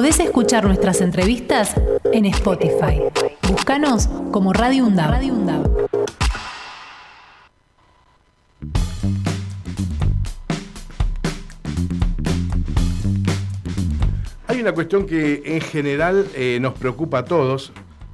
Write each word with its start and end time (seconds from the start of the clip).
Podés 0.00 0.18
escuchar 0.18 0.64
nuestras 0.64 1.02
entrevistas 1.02 1.74
en 2.10 2.24
Spotify. 2.24 3.02
Búscanos 3.46 4.08
como 4.32 4.54
Radio. 4.54 4.88
Hay 14.46 14.60
una 14.62 14.72
cuestión 14.72 15.04
que 15.04 15.42
en 15.44 15.60
general 15.60 16.26
eh, 16.34 16.56
nos 16.62 16.72
preocupa 16.72 17.18
a 17.18 17.24
todos, 17.26 17.70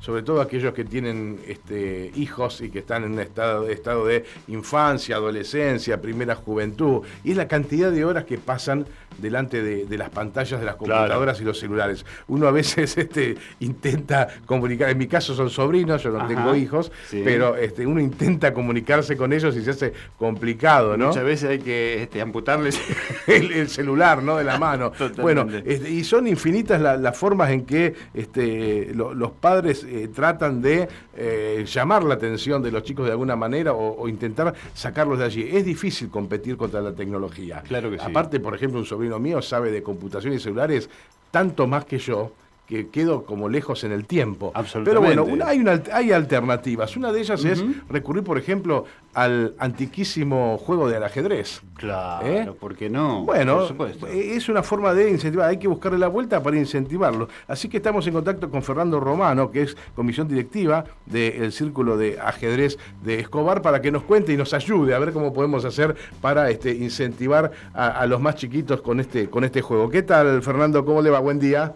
sobre 0.06 0.22
todo 0.22 0.40
aquellos 0.40 0.72
que 0.72 0.84
tienen 0.84 1.40
este, 1.48 2.12
hijos 2.14 2.60
y 2.60 2.70
que 2.70 2.78
están 2.78 3.02
en 3.02 3.14
un 3.14 3.18
estado, 3.18 3.68
estado 3.68 4.06
de 4.06 4.24
infancia, 4.46 5.16
adolescencia, 5.16 6.00
primera 6.00 6.36
juventud, 6.36 7.02
y 7.24 7.32
es 7.32 7.36
la 7.36 7.48
cantidad 7.48 7.90
de 7.90 8.04
horas 8.04 8.24
que 8.24 8.38
pasan 8.38 8.86
delante 9.18 9.62
de, 9.62 9.98
las 9.98 10.10
pantallas 10.10 10.60
de 10.60 10.66
las 10.66 10.76
computadoras 10.76 11.40
y 11.40 11.44
los 11.44 11.58
celulares. 11.58 12.04
Uno 12.28 12.46
a 12.46 12.52
veces 12.52 12.96
este, 12.98 13.36
intenta 13.58 14.28
comunicar, 14.44 14.90
en 14.90 14.98
mi 14.98 15.08
caso 15.08 15.34
son 15.34 15.50
sobrinos, 15.50 16.04
yo 16.04 16.10
no 16.10 16.24
tengo 16.28 16.54
hijos, 16.54 16.92
pero 17.10 17.56
este, 17.56 17.84
uno 17.84 18.00
intenta 18.00 18.54
comunicarse 18.54 19.16
con 19.16 19.32
ellos 19.32 19.56
y 19.56 19.62
se 19.62 19.70
hace 19.70 19.92
complicado, 20.18 20.96
¿no? 20.96 21.08
Muchas 21.08 21.24
veces 21.24 21.50
hay 21.50 21.58
que 21.58 22.02
este, 22.02 22.20
amputarles 22.20 22.80
el, 23.26 23.68
celular, 23.68 24.22
¿no? 24.22 24.36
De 24.36 24.44
la 24.44 24.56
mano. 24.56 24.92
bueno, 25.16 25.48
este, 25.64 25.90
y 25.90 26.04
son 26.04 26.28
infinitas 26.28 26.80
las 26.80 27.18
formas 27.18 27.50
en 27.50 27.64
que 27.64 27.94
este, 28.14 28.92
los 28.94 29.32
padres 29.32 29.84
eh, 29.96 30.08
tratan 30.08 30.60
de 30.60 30.88
eh, 31.16 31.64
llamar 31.66 32.04
la 32.04 32.14
atención 32.14 32.62
de 32.62 32.70
los 32.70 32.82
chicos 32.82 33.06
de 33.06 33.12
alguna 33.12 33.36
manera 33.36 33.72
o, 33.72 34.08
intentar 34.08 34.54
sacarlos 34.74 35.18
de 35.18 35.24
allí. 35.24 35.48
Es 35.50 35.64
difícil 35.64 36.08
competir 36.08 36.56
contra 36.56 36.80
la 36.80 36.92
tecnología. 36.92 37.62
Claro 37.66 37.90
que 37.90 37.98
sí. 37.98 38.04
Aparte, 38.06 38.40
por 38.40 38.54
ejemplo, 38.54 38.78
un 38.78 38.86
sobrino 38.86 39.18
mío 39.18 39.42
sabe 39.42 39.70
de 39.70 39.82
computación 39.82 40.32
y 40.34 40.38
celulares 40.38 40.88
tanto 41.30 41.66
más 41.66 41.84
que 41.84 41.98
yo 41.98 42.32
que 42.66 42.88
quedo 42.88 43.24
como 43.24 43.48
lejos 43.48 43.84
en 43.84 43.92
el 43.92 44.06
tiempo. 44.06 44.52
Pero 44.84 45.00
bueno, 45.00 45.26
hay, 45.44 45.60
una, 45.60 45.80
hay 45.92 46.10
alternativas. 46.12 46.96
Una 46.96 47.12
de 47.12 47.20
ellas 47.20 47.44
es 47.44 47.64
recurrir, 47.88 48.24
por 48.24 48.38
ejemplo, 48.38 48.84
al 49.14 49.54
antiquísimo 49.58 50.58
juego 50.58 50.88
del 50.88 51.02
ajedrez. 51.04 51.62
Claro, 51.74 52.26
¿Eh? 52.26 52.52
¿por 52.58 52.74
qué 52.74 52.90
no? 52.90 53.24
Bueno, 53.24 53.68
es 54.10 54.48
una 54.48 54.62
forma 54.62 54.94
de 54.94 55.10
incentivar, 55.10 55.48
hay 55.48 55.58
que 55.58 55.68
buscarle 55.68 55.98
la 55.98 56.08
vuelta 56.08 56.42
para 56.42 56.58
incentivarlo. 56.58 57.28
Así 57.46 57.68
que 57.68 57.76
estamos 57.76 58.06
en 58.08 58.14
contacto 58.14 58.50
con 58.50 58.62
Fernando 58.62 58.98
Romano, 58.98 59.50
que 59.50 59.62
es 59.62 59.76
comisión 59.94 60.26
directiva 60.26 60.84
del 61.06 61.52
Círculo 61.52 61.96
de 61.96 62.18
Ajedrez 62.20 62.78
de 63.04 63.20
Escobar, 63.20 63.62
para 63.62 63.80
que 63.80 63.92
nos 63.92 64.02
cuente 64.02 64.32
y 64.32 64.36
nos 64.36 64.52
ayude 64.54 64.92
a 64.94 64.98
ver 64.98 65.12
cómo 65.12 65.32
podemos 65.32 65.64
hacer 65.64 65.94
para 66.20 66.50
este, 66.50 66.72
incentivar 66.72 67.52
a, 67.74 68.04
los 68.06 68.20
más 68.20 68.34
chiquitos 68.34 68.80
con 68.82 68.98
este, 68.98 69.30
con 69.30 69.44
este 69.44 69.62
juego. 69.62 69.88
¿Qué 69.88 70.02
tal, 70.02 70.42
Fernando? 70.42 70.84
¿Cómo 70.84 71.00
le 71.00 71.10
va? 71.10 71.20
Buen 71.20 71.38
día. 71.38 71.74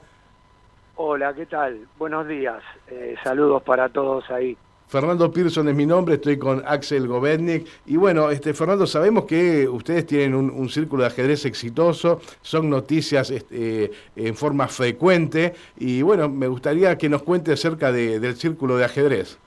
Hola, 1.03 1.33
¿qué 1.33 1.47
tal? 1.47 1.89
Buenos 1.99 2.29
días. 2.29 2.63
Eh, 2.89 3.15
saludos 3.25 3.63
para 3.63 3.89
todos 3.89 4.31
ahí. 4.31 4.55
Fernando 4.87 5.33
Pearson 5.33 5.67
es 5.69 5.75
mi 5.75 5.87
nombre, 5.87 6.17
estoy 6.17 6.39
con 6.39 6.63
Axel 6.67 7.09
Govetnik. 7.09 7.67
Y 7.87 7.97
bueno, 7.97 8.29
este, 8.29 8.53
Fernando, 8.53 8.87
sabemos 8.87 9.25
que 9.25 9.67
ustedes 9.67 10.05
tienen 10.05 10.35
un, 10.35 10.69
círculo 10.69 11.05
de 11.05 11.09
ajedrez 11.09 11.47
exitoso, 11.47 12.21
son 12.43 12.69
noticias 12.69 13.31
este, 13.31 13.91
en 14.15 14.35
forma 14.35 14.69
frecuente. 14.69 15.55
Y 15.79 16.03
bueno, 16.03 16.29
me 16.29 16.49
gustaría 16.49 16.99
que 16.99 17.09
nos 17.09 17.23
cuente 17.23 17.53
acerca 17.53 17.91
del 17.93 18.37
círculo 18.37 18.77
de 18.77 18.85
ajedrez. 18.85 19.39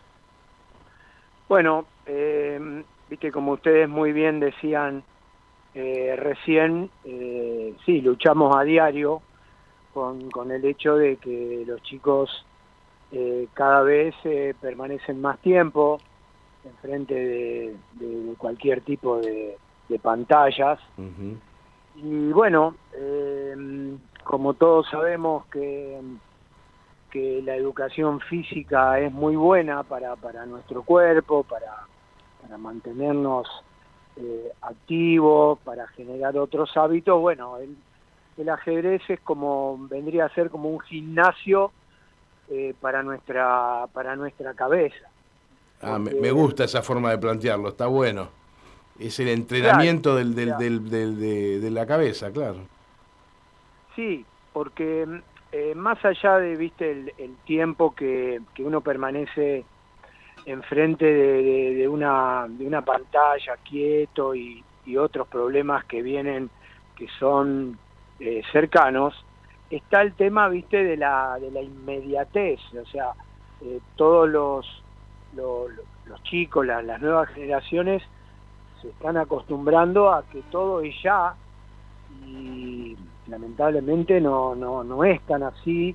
Bueno, 1.48 1.86
eh, 2.08 2.84
viste, 3.12 3.31
como 3.31 3.52
ustedes 3.52 3.88
muy 3.88 4.12
bien 4.12 4.40
decían 4.40 5.04
eh, 5.76 6.16
recién, 6.18 6.90
sí, 7.86 8.02
luchamos 8.02 8.58
a 8.58 8.64
diario 8.64 9.22
con, 9.94 10.30
con 10.32 10.52
el 10.52 10.66
hecho 10.66 10.96
de 10.96 11.18
que 11.18 11.64
los 11.66 11.82
chicos 11.84 12.46
eh, 13.16 13.48
cada 13.54 13.82
vez 13.84 14.16
eh, 14.24 14.56
permanecen 14.60 15.22
más 15.22 15.38
tiempo 15.40 16.00
enfrente 16.66 17.14
de, 17.14 17.76
de, 17.94 18.34
cualquier 18.38 18.82
tipo 18.82 19.20
de, 19.20 19.58
pantallas. 20.02 20.80
Y 21.96 22.32
bueno, 22.32 22.76
eh, 22.94 23.96
como 24.24 24.56
todos 24.56 24.90
sabemos 24.90 25.46
que, 25.48 26.02
que 27.12 27.44
la 27.44 27.56
educación 27.56 28.20
física 28.22 29.00
es 29.00 29.12
muy 29.12 29.36
buena 29.36 29.84
para, 29.84 30.16
para 30.16 30.48
nuestro 30.48 30.82
cuerpo, 30.82 31.44
para, 31.44 31.86
para 32.42 32.58
mantenernos 32.58 33.48
activos, 34.62 35.59
para 35.59 35.88
generar 35.90 36.36
otros 36.38 36.76
hábitos, 36.76 37.22
bueno, 37.22 37.58
el, 37.58 37.76
el 38.38 38.50
ajedrez 38.50 39.02
es 39.10 39.20
como, 39.22 39.78
vendría 39.90 40.26
a 40.26 40.30
ser 40.30 40.50
como 40.50 40.70
un 40.70 40.80
gimnasio 40.80 41.72
eh, 42.50 42.74
para, 42.80 43.04
nuestra, 43.04 43.86
para 43.94 44.16
nuestra 44.16 44.54
cabeza. 44.54 45.08
Ah, 45.82 46.00
me, 46.00 46.32
gusta 46.32 46.64
esa 46.64 46.82
forma 46.82 47.12
de 47.12 47.18
plantearlo, 47.18 47.70
está 47.70 47.88
bueno. 47.88 48.30
Es 49.00 49.20
el 49.20 49.30
entrenamiento 49.30 50.16
del, 50.16 50.34
del, 50.34 50.58
del, 50.58 51.62
de, 51.62 51.72
la 51.72 51.86
cabeza, 51.86 52.32
claro. 52.32 52.60
Sí, 53.96 54.26
porque 54.54 55.08
eh, 55.52 55.76
más 55.76 56.04
allá 56.06 56.38
de 56.38 56.56
viste 56.56 57.12
el, 57.18 57.36
tiempo 57.46 57.94
que, 57.94 58.40
que, 58.54 58.64
uno 58.64 58.82
permanece 58.82 59.66
enfrente 60.46 61.06
de, 61.06 61.76
de, 61.76 61.88
una, 61.88 62.46
de 62.48 62.66
una 62.66 62.82
pantalla 62.84 63.58
quieto 63.58 64.36
y, 64.36 64.64
y 64.86 64.98
otros 64.98 65.28
problemas 65.28 65.86
que 65.86 66.02
vienen 66.02 66.50
que 66.96 67.08
son 67.20 67.78
eh, 68.25 68.41
cercanos, 68.53 69.13
está 69.69 70.01
el 70.01 70.13
tema, 70.13 70.47
viste, 70.47 70.81
de 70.81 70.95
la, 70.95 71.38
de 71.41 71.51
la 71.51 71.61
inmediatez, 71.61 72.57
o 72.73 72.85
sea, 72.85 73.11
eh, 73.59 73.81
todos 73.97 74.29
los, 74.29 74.66
los, 75.35 76.23
chicos, 76.23 76.66
las 76.66 77.01
nuevas 77.01 77.28
generaciones 77.31 78.01
se 78.81 78.88
están 78.88 79.17
acostumbrando 79.17 80.09
a 80.09 80.23
que 80.23 80.41
todo 80.51 80.79
es 80.79 80.95
ya 81.03 81.35
y 82.25 82.95
lamentablemente 83.28 84.22
no, 84.22 84.55
no, 84.55 84.85
no 84.85 85.03
es 85.03 85.19
tan 85.23 85.44
así, 85.44 85.94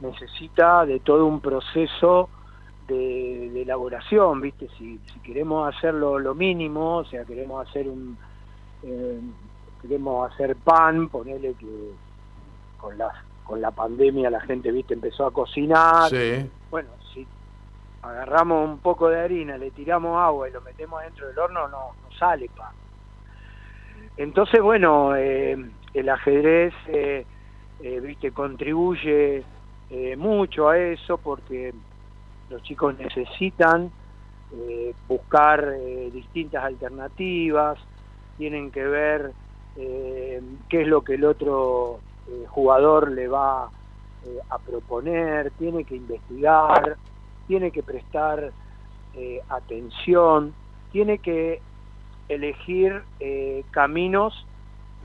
necesita 0.00 0.84
de 0.84 0.98
todo 0.98 1.26
un 1.26 1.40
proceso 1.40 2.28
de, 2.88 3.62
elaboración, 3.62 4.40
¿viste? 4.40 4.68
Si, 4.76 4.98
si 4.98 5.20
queremos 5.20 5.72
hacerlo 5.72 6.18
lo 6.18 6.34
mínimo, 6.34 6.96
o 6.96 7.04
sea, 7.04 7.24
queremos 7.24 7.68
hacer 7.68 7.86
un, 7.86 8.18
eh, 8.82 9.20
queremos 9.82 10.32
hacer 10.32 10.56
pan, 10.56 11.08
ponerle 11.08 11.54
que 11.54 11.90
con 12.78 12.96
la, 12.96 13.12
con 13.44 13.60
la 13.60 13.70
pandemia 13.70 14.30
la 14.30 14.40
gente, 14.40 14.70
viste, 14.70 14.94
empezó 14.94 15.26
a 15.26 15.32
cocinar. 15.32 16.10
Bueno, 16.70 16.88
si 17.12 17.26
agarramos 18.00 18.68
un 18.68 18.78
poco 18.78 19.08
de 19.08 19.20
harina, 19.20 19.58
le 19.58 19.70
tiramos 19.72 20.16
agua 20.18 20.48
y 20.48 20.52
lo 20.52 20.60
metemos 20.62 21.02
dentro 21.02 21.28
del 21.28 21.38
horno, 21.38 21.68
no, 21.68 21.92
no 22.02 22.16
sale 22.18 22.48
pan. 22.56 22.72
Entonces, 24.16 24.60
bueno, 24.60 25.16
eh, 25.16 25.56
el 25.94 26.08
ajedrez, 26.08 26.74
eh, 26.88 27.24
eh, 27.80 28.00
viste, 28.00 28.32
contribuye 28.32 29.44
mucho 30.16 30.70
a 30.70 30.78
eso 30.78 31.18
porque 31.18 31.74
los 32.48 32.62
chicos 32.62 32.96
necesitan 32.98 33.90
buscar 35.06 35.70
distintas 36.10 36.64
alternativas, 36.64 37.78
tienen 38.38 38.70
que 38.70 38.84
ver 38.84 39.32
eh, 39.76 40.42
qué 40.68 40.82
es 40.82 40.88
lo 40.88 41.02
que 41.02 41.14
el 41.14 41.24
otro 41.24 42.00
eh, 42.28 42.44
jugador 42.48 43.10
le 43.10 43.28
va 43.28 43.70
eh, 44.26 44.38
a 44.50 44.58
proponer, 44.58 45.50
tiene 45.52 45.84
que 45.84 45.96
investigar, 45.96 46.96
tiene 47.46 47.70
que 47.70 47.82
prestar 47.82 48.52
atención, 49.50 50.54
tiene 50.90 51.18
que 51.18 51.60
elegir 52.30 53.02
caminos 53.70 54.46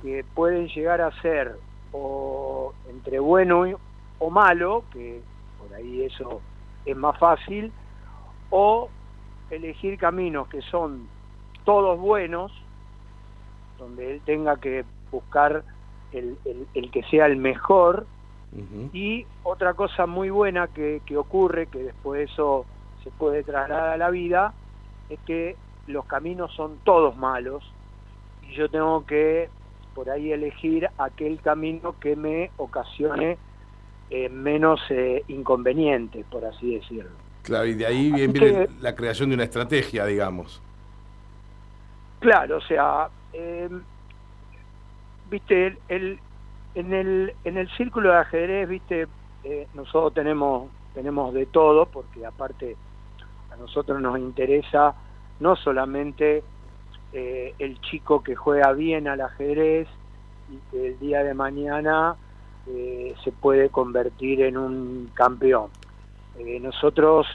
que 0.01 0.23
pueden 0.33 0.69
llegar 0.69 1.01
a 1.01 1.11
ser 1.21 1.57
o 1.91 2.73
entre 2.89 3.19
bueno 3.19 3.65
o 4.19 4.29
malo, 4.29 4.85
que 4.93 5.21
por 5.59 5.73
ahí 5.73 6.03
eso 6.03 6.39
es 6.85 6.95
más 6.95 7.17
fácil, 7.19 7.73
o 8.49 8.89
elegir 9.49 9.97
caminos 9.97 10.47
que 10.47 10.61
son 10.61 11.07
todos 11.65 11.99
buenos, 11.99 12.53
donde 13.77 14.11
él 14.11 14.21
tenga 14.25 14.57
que 14.57 14.85
buscar 15.11 15.63
el, 16.11 16.37
el, 16.73 16.91
que 16.91 17.03
sea 17.03 17.25
el 17.25 17.37
mejor. 17.37 18.05
Y 18.91 19.25
otra 19.43 19.75
cosa 19.75 20.07
muy 20.07 20.29
buena 20.31 20.67
que, 20.67 21.01
que 21.05 21.15
ocurre, 21.15 21.67
que 21.67 21.79
después 21.79 22.31
eso 22.31 22.65
se 23.03 23.11
puede 23.11 23.43
trasladar 23.43 23.89
a 23.89 23.97
la 23.97 24.09
vida, 24.09 24.53
es 25.09 25.19
que 25.27 25.55
los 25.85 26.05
caminos 26.05 26.51
son 26.55 26.77
todos 26.83 27.15
malos 27.17 27.63
y 28.49 28.55
yo 28.55 28.69
tengo 28.69 29.05
que 29.05 29.49
por 29.93 30.09
ahí 30.09 30.31
elegir 30.31 30.89
aquel 30.97 31.39
camino 31.41 31.95
que 31.99 32.15
me 32.15 32.51
ocasione 32.57 33.37
eh, 34.09 34.29
menos 34.29 34.79
eh, 34.89 35.23
inconveniente, 35.27 36.23
por 36.29 36.45
así 36.45 36.75
decirlo. 36.75 37.11
Claro, 37.41 37.65
y 37.65 37.73
de 37.73 37.85
ahí 37.85 38.11
viene 38.11 38.67
la 38.79 38.95
creación 38.95 39.29
de 39.29 39.35
una 39.35 39.45
estrategia, 39.45 40.05
digamos. 40.05 40.61
Claro, 42.19 42.57
o 42.57 42.61
sea, 42.61 43.09
eh, 43.37 43.69
viste, 45.29 45.77
el, 45.87 46.19
En 46.73 46.93
el, 46.93 47.33
en 47.43 47.57
el 47.57 47.69
círculo 47.77 48.11
de 48.11 48.17
ajedrez, 48.17 48.67
viste, 48.67 49.07
eh, 49.43 49.67
nosotros 49.73 50.13
tenemos, 50.13 50.69
tenemos 50.93 51.33
de 51.33 51.45
todo, 51.45 51.85
porque 51.85 52.25
aparte 52.25 52.75
a 53.51 53.55
nosotros 53.55 54.01
nos 54.01 54.19
interesa 54.19 54.95
no 55.39 55.55
solamente 55.55 56.43
eh, 57.13 57.53
el 57.57 57.79
chico 57.81 58.21
que 58.21 58.35
juega 58.35 58.73
bien 58.73 59.07
al 59.07 59.21
ajedrez 59.21 59.87
y 60.51 60.57
que 60.69 60.87
el 60.87 60.99
día 60.99 61.23
de 61.23 61.33
mañana 61.33 62.15
eh, 62.67 63.15
se 63.23 63.31
puede 63.31 63.69
convertir 63.69 64.41
en 64.41 64.57
un 64.57 65.11
campeón. 65.13 65.69
nosotros 66.61 67.27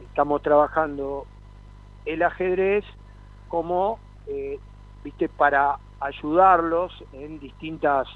estamos 0.00 0.42
trabajando 0.42 1.26
el 2.06 2.22
ajedrez 2.22 2.84
como, 3.48 3.98
viste, 5.04 5.28
para 5.28 5.78
ayudarlos 6.00 6.92
en 7.12 7.38
distintas 7.38 8.08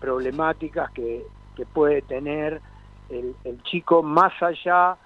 problemáticas 0.00 0.90
que, 0.90 1.24
que 1.54 1.64
puede 1.66 2.02
tener 2.02 2.60
el, 3.10 3.62
chico 3.64 4.02
más 4.02 4.32
allá 4.42 4.96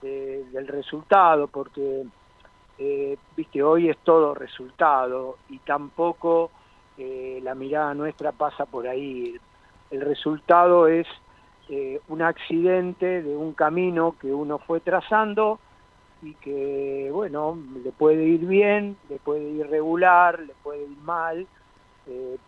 del 0.00 0.66
resultado, 0.66 1.46
porque 1.46 2.04
eh, 2.78 3.16
viste 3.36 3.62
hoy 3.62 3.88
es 3.88 3.98
todo 3.98 4.34
resultado 4.34 5.38
y 5.48 5.58
tampoco 5.58 6.50
eh, 6.98 7.40
la 7.42 7.54
mirada 7.54 7.94
nuestra 7.94 8.32
pasa 8.32 8.66
por 8.66 8.88
ahí. 8.88 9.36
El 9.90 10.00
resultado 10.00 10.88
es 10.88 11.06
eh, 11.68 12.00
un 12.08 12.22
accidente 12.22 13.22
de 13.22 13.36
un 13.36 13.52
camino 13.52 14.16
que 14.20 14.34
uno 14.34 14.58
fue 14.58 14.80
trazando 14.80 15.60
y 16.22 16.34
que, 16.34 17.10
bueno, 17.12 17.58
le 17.82 17.90
puede 17.90 18.24
ir 18.24 18.46
bien, 18.46 18.96
le 19.08 19.18
puede 19.18 19.50
ir 19.50 19.66
regular, 19.68 20.38
le 20.40 20.54
puede 20.62 20.82
ir 20.84 20.98
mal, 20.98 21.46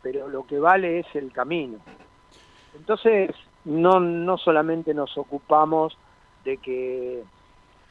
pero 0.03 0.29
lo 0.29 0.47
que 0.47 0.59
vale 0.59 1.01
es 1.01 1.07
el 1.15 1.33
camino. 1.33 1.79
Entonces, 2.75 3.31
no, 3.65 4.01
no 4.01 4.39
solamente 4.39 4.95
nos 4.95 5.17
ocupamos 5.17 5.97
de 6.45 6.57
que 6.59 7.25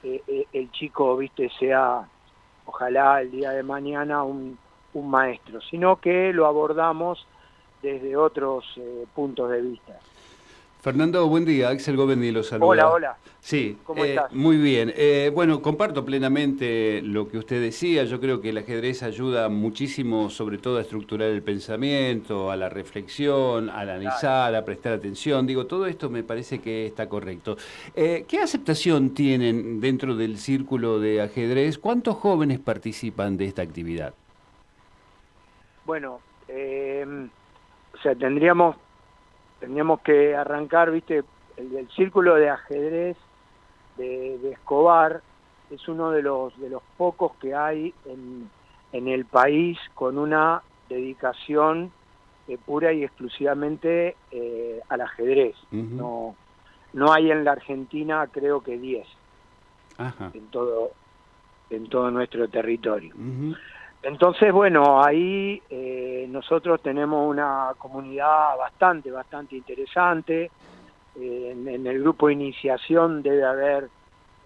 eh, 0.04 0.22
eh, 0.28 0.46
el 0.54 0.72
chico, 0.72 1.18
viste, 1.18 1.50
sea, 1.60 2.08
ojalá 2.66 3.22
el 3.22 3.32
día 3.32 3.52
de 3.52 3.64
mañana, 3.64 4.24
un, 4.24 4.58
un 4.94 5.10
maestro, 5.10 5.62
sino 5.62 6.00
que 6.00 6.34
lo 6.34 6.46
abordamos 6.46 7.26
desde 7.82 8.16
otros 8.16 8.66
eh, 8.78 9.06
puntos 9.14 9.50
de 9.50 9.62
vista. 9.62 10.00
Fernando, 10.84 11.26
buen 11.30 11.46
día. 11.46 11.70
Axel 11.70 11.96
Govendi 11.96 12.30
lo 12.30 12.44
saluda. 12.44 12.68
Hola, 12.68 12.90
hola. 12.90 13.18
Sí, 13.40 13.78
¿Cómo 13.86 14.04
eh, 14.04 14.10
estás? 14.10 14.34
muy 14.34 14.58
bien. 14.58 14.92
Eh, 14.98 15.32
bueno, 15.34 15.62
comparto 15.62 16.04
plenamente 16.04 17.02
lo 17.02 17.30
que 17.30 17.38
usted 17.38 17.62
decía. 17.62 18.04
Yo 18.04 18.20
creo 18.20 18.42
que 18.42 18.50
el 18.50 18.58
ajedrez 18.58 19.02
ayuda 19.02 19.48
muchísimo, 19.48 20.30
sobre 20.30 20.58
todo 20.58 20.80
a 20.80 20.82
estructurar 20.82 21.30
el 21.30 21.42
pensamiento, 21.42 22.52
a 22.52 22.58
la 22.58 22.68
reflexión, 22.68 23.70
a 23.70 23.80
analizar, 23.80 24.54
a 24.54 24.66
prestar 24.66 24.92
atención. 24.92 25.48
Digo, 25.48 25.68
todo 25.68 25.88
esto 25.88 26.10
me 26.10 26.22
parece 26.22 26.60
que 26.60 26.86
está 26.86 27.08
correcto. 27.08 27.56
Eh, 27.96 28.26
¿Qué 28.28 28.40
aceptación 28.40 29.14
tienen 29.14 29.80
dentro 29.80 30.18
del 30.18 30.38
círculo 30.38 31.00
de 31.00 31.22
ajedrez? 31.22 31.78
¿Cuántos 31.78 32.18
jóvenes 32.18 32.60
participan 32.60 33.38
de 33.38 33.46
esta 33.46 33.62
actividad? 33.62 34.14
Bueno, 35.86 36.20
o 36.50 37.98
sea, 38.04 38.16
tendríamos 38.16 38.76
teníamos 39.64 40.02
que 40.02 40.36
arrancar, 40.36 40.92
viste, 40.92 41.24
el, 41.56 41.90
círculo 41.96 42.36
de 42.36 42.50
ajedrez 42.50 43.16
de, 43.96 44.52
Escobar 44.52 45.22
es 45.70 45.88
uno 45.88 46.12
de 46.12 46.22
los 46.22 46.60
de 46.60 46.70
los 46.70 46.84
pocos 46.98 47.32
que 47.38 47.56
hay 47.56 47.94
en, 48.06 48.50
en 48.92 49.08
el 49.08 49.24
país 49.24 49.80
con 49.94 50.18
una 50.18 50.62
dedicación 50.90 51.94
eh, 52.50 52.58
pura 52.58 52.92
y 52.92 53.06
exclusivamente 53.06 54.18
eh, 54.32 54.82
al 54.90 55.00
ajedrez. 55.00 55.56
No 55.72 56.36
no 56.92 57.14
hay 57.14 57.32
en 57.32 57.46
la 57.46 57.54
Argentina 57.54 58.28
creo 58.30 58.62
que 58.62 58.78
10 58.78 59.08
en 60.34 60.48
todo 60.48 60.92
en 61.70 61.88
todo 61.88 62.12
nuestro 62.12 62.50
territorio. 62.50 63.16
Entonces, 64.04 64.52
bueno, 64.52 65.02
ahí 65.02 65.62
eh, 65.70 66.28
nosotros 66.30 66.82
tenemos 66.82 67.28
una 67.28 67.72
comunidad 67.78 68.58
bastante, 68.58 69.10
bastante 69.10 69.56
interesante. 69.56 70.52
Eh, 71.16 71.50
en, 71.52 71.88
el 71.88 72.00
grupo 72.02 72.28
de 72.28 72.34
iniciación 72.34 73.24
debe 73.24 73.46
haber 73.46 73.90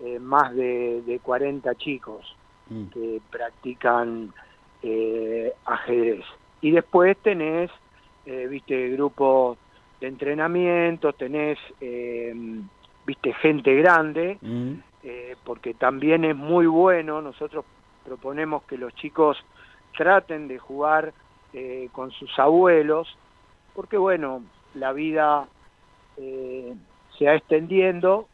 eh, 0.04 0.20
más 0.20 0.54
de, 0.54 1.02
de, 1.02 1.20
40 1.20 1.74
chicos 1.76 2.36
mm. 2.70 2.86
que 2.90 3.22
practican 3.32 4.32
ajedrez. 5.66 6.24
Y 6.62 6.72
después 6.72 7.18
tenés, 7.18 7.72
viste, 8.26 8.90
grupos 8.92 9.58
de 10.00 10.08
entrenamiento, 10.08 11.12
tenés, 11.14 11.58
viste, 13.06 13.34
gente 13.34 13.76
grande, 13.76 14.38
mm. 14.40 14.74
porque 15.44 15.74
también 15.74 16.24
es 16.24 16.36
muy 16.38 16.68
bueno, 16.68 17.22
nosotros 17.22 17.66
proponemos 18.08 18.64
que 18.64 18.78
los 18.78 18.96
chicos 18.96 19.38
traten 19.98 20.48
de 20.48 20.58
jugar 20.58 21.14
eh, 21.54 21.90
con 21.92 22.12
sus 22.12 22.40
abuelos, 22.40 23.08
porque 23.76 23.98
bueno, 23.98 24.44
la 24.76 24.94
vida 24.94 25.48
eh, 26.16 26.74
se 27.18 27.28
ha 27.28 27.36
extendiendo 27.36 28.28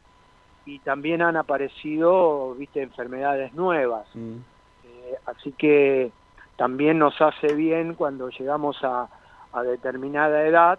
y 0.66 0.80
también 0.80 1.24
han 1.24 1.38
aparecido, 1.38 2.54
viste, 2.54 2.84
enfermedades 2.84 3.54
nuevas. 3.54 4.06
Mm. 4.14 4.38
Eh, 4.86 5.16
así 5.26 5.52
que 5.54 6.12
también 6.56 7.00
nos 7.00 7.20
hace 7.20 7.56
bien 7.56 7.96
cuando 7.96 8.30
llegamos 8.30 8.78
a, 8.84 9.10
a 9.54 9.64
determinada 9.64 10.46
edad, 10.46 10.78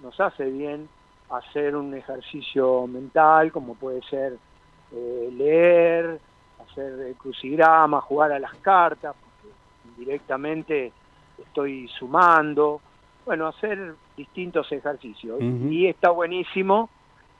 nos 0.00 0.20
hace 0.20 0.44
bien 0.50 0.90
hacer 1.30 1.74
un 1.74 1.94
ejercicio 1.94 2.86
mental, 2.86 3.50
como 3.50 3.74
puede 3.74 4.02
ser 4.02 4.36
leer, 4.92 6.20
hacer 6.62 7.14
crucigrama, 7.18 8.00
jugar 8.00 8.32
a 8.32 8.38
las 8.38 8.54
cartas, 8.56 9.14
porque 9.20 9.54
directamente 9.98 10.92
estoy 11.38 11.88
sumando, 11.88 12.80
bueno, 13.24 13.48
hacer 13.48 13.94
distintos 14.16 14.70
ejercicios. 14.72 15.40
Y 15.40 15.86
está 15.86 16.10
buenísimo 16.10 16.88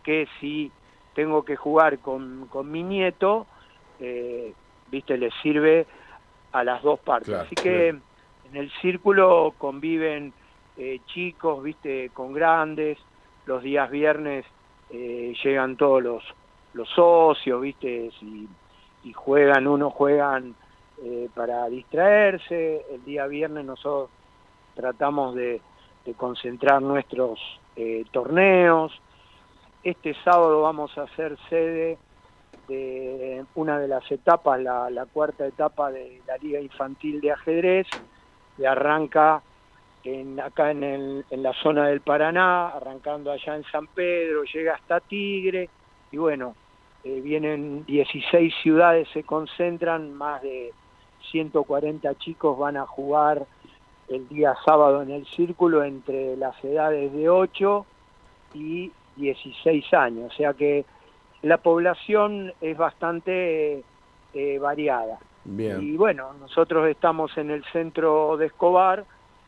que 0.03 0.29
si 0.41 0.71
tengo 1.15 1.45
que 1.45 1.57
jugar 1.57 1.99
con, 2.01 2.47
con 2.51 2.71
mi 2.71 2.83
nieto, 2.83 3.47
eh, 4.01 4.53
viste, 4.91 5.17
le 5.17 5.31
sirve 5.43 5.87
a 6.53 6.65
las 6.65 6.83
dos 6.83 6.99
partes. 7.01 7.35
Así 7.35 7.55
que 7.55 7.89
en 7.89 8.57
el 8.57 8.71
círculo 8.81 9.55
conviven 9.59 10.33
eh, 10.77 11.01
chicos, 11.07 11.63
viste, 11.63 12.11
con 12.11 12.33
grandes, 12.33 12.99
los 13.47 13.63
días 13.63 13.91
viernes 13.91 14.45
eh, 14.91 15.35
llegan 15.43 15.77
todos 15.77 16.03
los, 16.03 16.23
los 16.75 16.89
socios, 16.91 17.61
viste, 17.61 18.11
y 18.21 18.49
y 19.07 19.13
juegan, 19.13 19.69
unos 19.69 19.93
juegan 19.95 20.57
eh, 21.01 21.29
para 21.33 21.69
distraerse, 21.69 22.85
el 22.91 23.05
día 23.05 23.29
viernes 23.29 23.65
nosotros 23.65 24.11
tratamos 24.75 25.37
de, 25.37 25.61
concentrar 26.17 26.83
nuestros 26.83 27.39
eh, 27.77 28.05
torneos, 28.13 28.93
este 29.83 30.15
sábado 30.25 30.63
vamos 30.63 30.97
a 30.99 31.03
hacer 31.03 31.37
sede 31.49 31.99
de 32.69 33.45
una 33.55 33.79
de 33.79 33.89
las 33.89 34.09
etapas, 34.11 34.61
la, 34.61 35.07
cuarta 35.13 35.47
etapa 35.47 35.91
de 35.93 36.21
la 36.27 36.37
Liga 36.39 36.61
Infantil 36.61 37.21
de 37.21 37.33
Ajedrez, 37.33 37.87
que 38.57 38.67
arranca 38.67 39.43
en, 40.03 40.41
acá 40.41 40.71
en 40.73 41.25
la 41.31 41.53
zona 41.63 41.89
del 41.89 42.01
Paraná, 42.01 42.69
arrancando 42.69 43.31
allá 43.31 43.55
en 43.57 43.65
San 43.65 43.87
Pedro, 43.89 44.43
llega 44.45 44.75
hasta 44.75 45.01
Tigre, 45.01 45.69
y 46.11 46.17
bueno, 46.17 46.55
eh, 47.07 47.21
vienen 47.21 47.85
16 47.87 48.53
ciudades, 48.65 49.07
se 49.13 49.23
concentran, 49.23 50.13
más 50.13 50.43
de 50.43 50.73
140 51.31 52.13
chicos 52.17 52.59
van 52.59 52.77
a 52.77 52.85
jugar 52.85 53.47
el 54.09 54.29
día 54.29 54.57
sábado 54.65 55.03
en 55.03 55.13
el 55.13 55.25
círculo 55.27 55.85
entre 55.85 56.37
las 56.37 56.57
edades 56.65 57.13
de 57.13 57.29
8 57.29 57.87
y 58.55 58.91
16 59.15 59.95
años, 59.95 60.33
o 60.33 60.37
sea 60.37 60.55
que 60.55 60.85
la 61.43 61.59
población 61.59 62.53
es 62.61 62.77
bastante 62.77 63.85
eh, 64.35 64.59
variada. 64.59 65.21
Y 65.45 65.97
bueno, 65.97 66.33
nosotros 66.41 66.89
estamos 66.89 67.39
en 67.39 67.53
el 67.53 67.63
centro 67.67 68.37
de 68.37 68.47
Escobar 68.47 69.05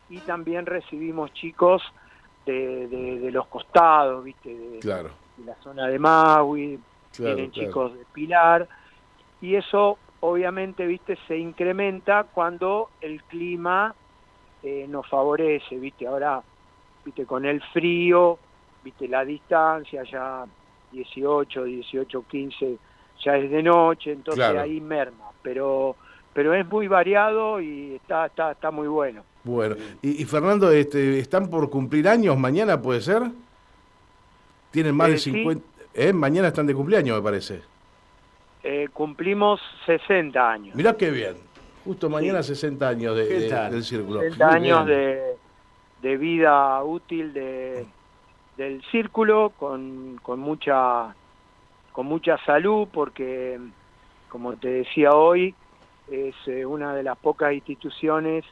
y 0.09 0.19
también 0.19 0.65
recibimos 0.65 1.33
chicos 1.33 1.83
de, 2.45 3.29
los 3.33 3.47
costados, 3.47 4.23
¿viste? 4.23 4.55
De, 4.55 4.79
claro. 4.79 5.09
de 5.35 5.43
la 5.43 5.55
zona 5.55 5.87
de 5.87 5.99
Maui, 5.99 6.79
tienen 7.11 7.51
chicos 7.51 7.93
de 7.93 8.05
Pilar, 8.13 8.67
y 9.41 9.55
eso 9.55 9.97
obviamente, 10.21 10.85
viste, 10.85 11.17
se 11.27 11.37
incrementa 11.37 12.25
cuando 12.25 12.89
el 13.01 13.23
clima 13.23 13.93
eh, 14.63 14.85
nos 14.89 15.07
favorece, 15.07 15.77
viste, 15.77 16.07
ahora, 16.07 16.41
viste, 17.05 17.25
con 17.25 17.45
el 17.45 17.61
frío, 17.61 18.37
viste, 18.83 19.07
la 19.07 19.23
distancia 19.23 20.03
ya 20.03 20.45
18, 20.91 21.63
18, 21.63 22.25
15, 22.27 22.77
ya 23.23 23.37
es 23.37 23.49
de 23.49 23.63
noche, 23.63 24.11
entonces 24.11 24.45
ahí 24.45 24.81
merma, 24.81 25.25
pero 25.41 25.95
pero 26.31 26.53
es 26.53 26.65
muy 26.67 26.87
variado 26.87 27.59
y 27.59 27.95
está, 27.95 28.27
está, 28.27 28.51
está 28.51 28.71
muy 28.71 28.87
bueno. 28.87 29.23
Bueno, 29.43 29.75
y, 30.01 30.23
Fernando, 30.25 30.71
este, 30.71 31.19
¿están 31.19 31.49
por 31.49 31.69
cumplir 31.69 32.07
años 32.07 32.37
mañana, 32.37 32.79
puede 32.81 33.01
ser? 33.01 33.23
¿Tienen 34.71 34.95
más 34.95 35.09
de 35.09 35.17
50? 35.17 35.65
¿Eh? 35.99 36.13
Mañana 36.13 36.47
están 36.47 36.65
de 36.65 36.73
cumpleaños, 36.73 37.17
me 37.17 37.21
parece. 37.21 37.61
Eh, 38.63 38.87
cumplimos 38.93 39.59
60 39.85 40.49
años. 40.49 40.73
Mirá 40.73 40.95
qué 40.95 41.11
bien. 41.11 41.35
Justo 41.83 42.09
mañana 42.09 42.41
60 42.41 42.87
años 42.87 43.17
de, 43.17 43.49
del 43.69 43.83
círculo. 43.83 44.21
60 44.21 44.47
años 44.47 44.87
de, 44.87 45.35
de, 46.01 46.17
vida 46.17 46.81
útil 46.85 47.33
de, 47.33 47.85
del 48.55 48.81
círculo 48.91 49.51
con, 49.59 50.17
con, 50.23 50.39
mucha, 50.39 51.13
con 51.91 52.05
mucha 52.05 52.37
salud, 52.45 52.87
porque, 52.93 53.59
como 54.29 54.53
te 54.53 54.69
decía 54.69 55.11
hoy, 55.11 55.53
es 56.09 56.35
eh, 56.47 56.65
una 56.65 56.95
de 56.95 57.03
las 57.03 57.17
pocas 57.17 57.51
instituciones 57.51 58.45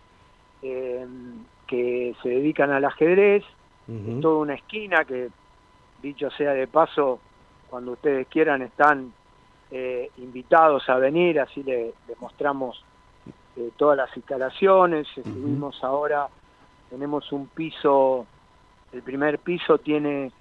eh, 0.64 1.06
que 1.66 2.14
se 2.22 2.28
dedican 2.28 2.72
al 2.72 2.84
ajedrez. 2.84 3.46
Es 3.88 4.20
toda 4.20 4.40
una 4.40 4.56
esquina 4.56 5.06
que, 5.06 5.30
dicho 6.02 6.30
sea 6.32 6.52
de 6.52 6.68
paso, 6.68 7.22
cuando 7.70 7.94
ustedes 7.94 8.28
quieran 8.28 8.62
están 8.62 9.14
eh, 9.70 10.12
invitados 10.18 10.88
a 10.90 10.96
venir, 10.96 11.40
así 11.40 11.62
le, 11.64 11.94
mostramos 12.22 12.84
eh, 13.58 13.72
todas 13.76 13.98
las 13.98 14.16
instalaciones, 14.16 15.08
estuvimos 15.16 15.84
ahora, 15.84 16.28
tenemos 16.90 17.32
un 17.34 17.48
piso, 17.48 18.26
el 18.94 19.02
primer 19.02 19.40
piso 19.40 19.78
tiene 19.78 20.32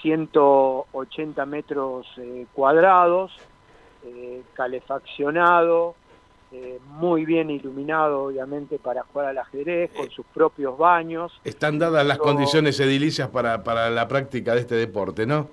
180 0.00 1.44
metros 1.46 2.06
eh, 2.16 2.46
cuadrados, 2.54 3.32
calefaccionado, 4.54 5.94
muy 6.86 7.24
bien 7.24 7.50
iluminado 7.50 8.24
obviamente 8.24 8.80
para 8.80 9.04
jugar 9.04 9.28
al 9.28 9.38
ajedrez, 9.38 9.92
con 9.92 10.10
sus 10.10 10.26
propios 10.26 10.76
baños. 10.76 11.32
Están 11.44 11.78
dadas 11.78 12.04
las 12.04 12.18
condiciones 12.18 12.80
edilicias 12.80 13.28
para, 13.28 13.62
para 13.62 13.90
la 13.90 14.08
práctica 14.08 14.54
de 14.54 14.60
este 14.62 14.74
deporte, 14.74 15.24
¿no? 15.24 15.46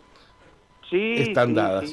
Sí, 0.90 1.16
están 1.18 1.54
dadas. 1.54 1.92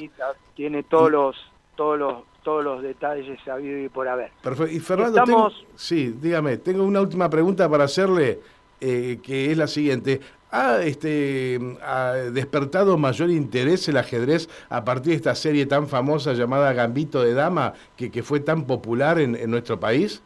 tiene 0.54 0.82
todos 0.82 1.10
los 1.10 1.36
todos 1.76 1.98
los 1.98 2.22
todos 2.42 2.62
los 2.62 2.80
detalles 2.80 3.40
sabido 3.44 3.76
y 3.76 3.88
por 3.88 4.06
haber. 4.06 4.30
Perfecto. 4.40 4.72
Y 4.72 4.78
Fernando, 4.78 5.50
sí, 5.74 6.14
dígame, 6.20 6.58
tengo 6.58 6.84
una 6.84 7.00
última 7.00 7.28
pregunta 7.28 7.68
para 7.68 7.84
hacerle, 7.84 8.38
eh, 8.80 9.18
que 9.20 9.50
es 9.50 9.58
la 9.58 9.66
siguiente. 9.66 10.20
¿Ha, 10.52 10.80
este, 10.82 11.58
¿Ha 11.82 12.12
despertado 12.12 12.96
mayor 12.98 13.30
interés 13.30 13.88
el 13.88 13.96
ajedrez 13.96 14.48
a 14.68 14.84
partir 14.84 15.10
de 15.10 15.16
esta 15.16 15.34
serie 15.34 15.66
tan 15.66 15.88
famosa 15.88 16.34
llamada 16.34 16.72
Gambito 16.72 17.20
de 17.20 17.34
Dama, 17.34 17.74
que, 17.96 18.12
que 18.12 18.22
fue 18.22 18.38
tan 18.38 18.64
popular 18.64 19.18
en, 19.18 19.34
en 19.34 19.50
nuestro 19.50 19.80
país? 19.80 20.22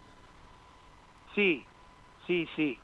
Sí, 1.34 1.64
sí, 2.26 2.46
sí. 2.54 2.78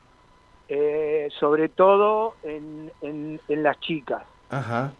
Eh, 0.71 1.29
sobre 1.39 1.69
todo 1.69 2.37
en, 2.43 2.91
en, 3.03 3.39
en 3.49 3.63
las 3.63 3.79
chicas. 3.81 4.23
Ajá 4.49 4.95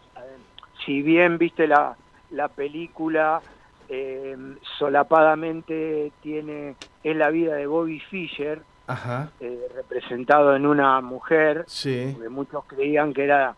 si 0.87 1.01
bien 1.01 1.37
viste 1.37 1.67
la, 1.67 1.97
la 2.31 2.47
película 2.47 3.41
eh, 3.89 4.37
solapadamente 4.79 6.13
tiene 6.21 6.75
es 7.03 7.15
la 7.15 7.29
vida 7.29 7.55
de 7.55 7.67
Bobby 7.67 7.99
Fischer 7.99 8.61
eh, 9.41 9.67
representado 9.75 10.55
en 10.55 10.65
una 10.65 11.01
mujer 11.01 11.65
sí. 11.67 12.15
muchos 12.29 12.63
creían 12.65 13.13
que 13.13 13.25
era 13.25 13.55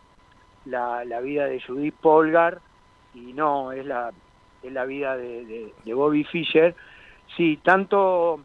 la, 0.64 1.04
la, 1.04 1.20
vida 1.20 1.46
de 1.46 1.60
Judith 1.60 1.94
Polgar 2.00 2.60
y 3.14 3.32
no 3.32 3.70
es 3.70 3.86
la 3.86 4.10
es 4.62 4.72
la 4.72 4.84
vida 4.84 5.16
de, 5.16 5.72
de, 5.84 5.94
Bobby 5.94 6.24
Fischer 6.24 6.74
sí 7.36 7.60
tanto 7.62 8.40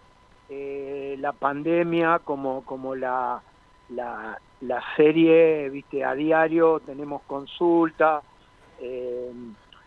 eh, 0.47 1.17
la 1.19 1.31
pandemia 1.31 2.19
como 2.19 2.63
como 2.63 2.93
la, 2.93 3.41
la 3.89 4.39
la 4.61 4.83
serie 4.95 5.69
viste 5.71 6.03
a 6.05 6.13
diario 6.13 6.79
tenemos 6.85 7.23
consulta 7.23 8.21
eh, 8.79 9.31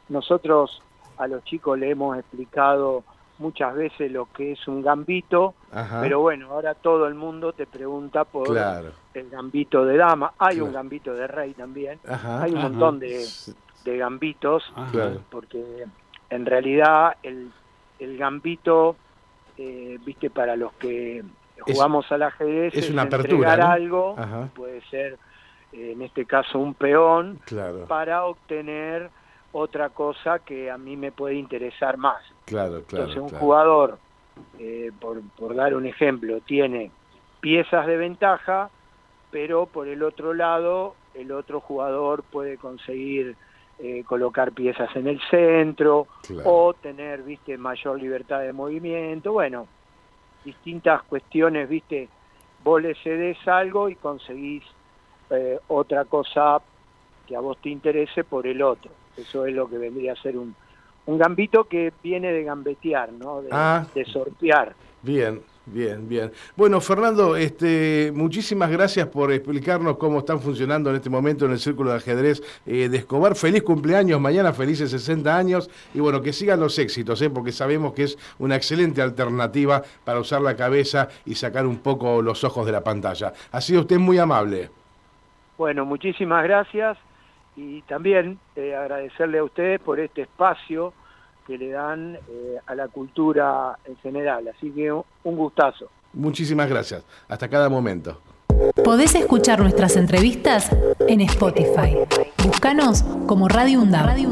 nosotros 0.08 0.82
a 1.18 1.26
los 1.26 1.44
chicos 1.44 1.78
le 1.78 1.90
hemos 1.90 2.18
explicado 2.18 3.04
muchas 3.38 3.74
veces 3.74 4.10
lo 4.10 4.26
que 4.32 4.52
es 4.52 4.68
un 4.68 4.82
gambito, 4.82 5.54
pero 6.00 6.20
bueno, 6.20 6.50
ahora 6.50 6.74
todo 6.74 7.06
el 7.06 7.14
mundo 7.14 7.52
te 7.52 7.66
pregunta 7.66 8.24
por 8.24 8.48
el 9.14 9.30
gambito 9.30 9.84
de 9.84 9.96
dama, 9.96 10.32
hay 10.38 10.60
un 10.60 10.72
gambito 10.72 11.14
de 11.14 11.26
rey 11.26 11.54
también, 11.54 11.98
hay 12.24 12.52
un 12.52 12.62
montón 12.62 12.98
de, 12.98 13.26
gambitos, 13.84 14.72
porque 15.30 15.86
en 16.30 16.46
realidad 16.46 17.16
el, 17.22 17.50
el 17.98 18.18
gambito, 18.18 18.96
eh, 19.56 19.98
viste, 20.04 20.30
para 20.30 20.56
los 20.56 20.72
que 20.74 21.22
jugamos 21.60 22.10
al 22.12 22.22
ajedrez, 22.22 22.74
es, 22.74 22.90
una 22.90 23.02
apertura, 23.02 23.72
algo, 23.72 24.16
puede 24.54 24.80
ser 24.90 25.18
en 25.72 26.02
este 26.02 26.24
caso 26.24 26.58
un 26.58 26.74
peón, 26.74 27.40
para 27.86 28.24
obtener 28.24 29.10
otra 29.52 29.90
cosa 29.90 30.40
que 30.40 30.70
a 30.70 30.78
mí 30.78 30.96
me 30.96 31.12
puede 31.12 31.34
interesar 31.34 31.96
más. 31.96 32.22
Claro, 32.44 32.82
claro. 32.84 33.06
Entonces 33.06 33.32
un 33.32 33.38
jugador, 33.38 33.98
eh, 34.58 34.90
por, 35.00 35.20
por 35.36 35.54
dar 35.54 35.74
un 35.74 35.86
ejemplo, 35.86 36.40
tiene 36.40 36.90
piezas 37.40 37.86
de 37.86 37.96
ventaja, 37.96 38.70
pero 39.30 39.66
por 39.66 39.88
el 39.88 40.02
otro 40.02 40.34
lado 40.34 40.94
el 41.14 41.32
otro 41.32 41.60
jugador 41.60 42.22
puede 42.22 42.56
conseguir 42.56 43.36
eh, 43.78 44.02
colocar 44.04 44.52
piezas 44.52 44.94
en 44.96 45.06
el 45.06 45.20
centro 45.30 46.06
o 46.44 46.74
tener, 46.74 47.22
viste, 47.22 47.56
mayor 47.56 48.00
libertad 48.00 48.40
de 48.40 48.52
movimiento. 48.52 49.32
Bueno, 49.32 49.66
distintas 50.44 51.02
cuestiones, 51.04 51.68
viste, 51.68 52.08
vos 52.64 52.82
le 52.82 52.94
cedes 52.96 53.36
algo 53.46 53.88
y 53.88 53.94
conseguís 53.94 54.64
eh, 55.30 55.58
otra 55.68 56.04
cosa 56.04 56.60
que 57.26 57.36
a 57.36 57.40
vos 57.40 57.58
te 57.58 57.68
interese 57.68 58.24
por 58.24 58.46
el 58.46 58.62
otro. 58.62 58.90
Eso 59.16 59.46
es 59.46 59.54
lo 59.54 59.68
que 59.68 59.78
vendría 59.78 60.12
a 60.12 60.16
ser 60.16 60.36
un, 60.36 60.54
un 61.06 61.18
gambito 61.18 61.64
que 61.64 61.92
viene 62.02 62.32
de 62.32 62.44
gambetear, 62.44 63.12
¿no? 63.12 63.42
De, 63.42 63.48
ah. 63.50 63.86
de 63.94 64.04
sortear. 64.04 64.74
Bien, 65.02 65.42
Bien, 65.72 66.08
bien. 66.08 66.32
Bueno, 66.56 66.80
Fernando, 66.80 67.36
este, 67.36 68.10
muchísimas 68.14 68.70
gracias 68.70 69.06
por 69.08 69.30
explicarnos 69.32 69.98
cómo 69.98 70.20
están 70.20 70.40
funcionando 70.40 70.88
en 70.90 70.96
este 70.96 71.10
momento 71.10 71.44
en 71.44 71.52
el 71.52 71.58
Círculo 71.58 71.90
de 71.90 71.98
Ajedrez 71.98 72.42
eh, 72.64 72.88
de 72.88 72.96
Escobar. 72.96 73.36
Feliz 73.36 73.62
cumpleaños 73.62 74.20
mañana, 74.20 74.52
felices 74.52 74.90
60 74.90 75.36
años 75.36 75.68
y 75.92 76.00
bueno, 76.00 76.22
que 76.22 76.32
sigan 76.32 76.60
los 76.60 76.78
éxitos, 76.78 77.20
¿eh? 77.20 77.28
porque 77.28 77.52
sabemos 77.52 77.92
que 77.92 78.04
es 78.04 78.18
una 78.38 78.56
excelente 78.56 79.02
alternativa 79.02 79.82
para 80.04 80.20
usar 80.20 80.40
la 80.40 80.56
cabeza 80.56 81.08
y 81.26 81.34
sacar 81.34 81.66
un 81.66 81.78
poco 81.78 82.22
los 82.22 82.44
ojos 82.44 82.64
de 82.64 82.72
la 82.72 82.82
pantalla. 82.82 83.34
Ha 83.52 83.60
sido 83.60 83.82
usted 83.82 83.98
muy 83.98 84.18
amable. 84.18 84.70
Bueno, 85.58 85.84
muchísimas 85.84 86.44
gracias 86.44 86.96
y 87.56 87.82
también 87.82 88.38
eh, 88.54 88.76
agradecerle 88.76 89.38
a 89.38 89.44
ustedes 89.44 89.80
por 89.80 89.98
este 89.98 90.22
espacio 90.22 90.94
que 91.46 91.58
le 91.58 91.70
dan 91.70 92.14
eh, 92.14 92.58
a 92.64 92.74
la 92.76 92.86
cultura 92.86 93.76
en 93.84 93.96
general. 93.96 94.46
Así 94.48 94.70
que 94.70 94.92
un 94.92 95.04
gustazo. 95.36 95.90
Muchísimas 96.12 96.68
gracias. 96.68 97.04
Hasta 97.28 97.48
cada 97.48 97.68
momento. 97.68 98.20
Podés 98.84 99.14
escuchar 99.14 99.60
nuestras 99.60 99.96
entrevistas 99.96 100.70
en 101.00 101.20
Spotify. 101.22 101.96
Búscanos 102.44 103.02
como 103.26 103.48
Radio 103.48 103.80
UNDAV. 103.80 104.06
Radio 104.06 104.28